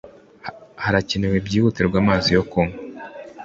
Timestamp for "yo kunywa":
2.37-2.77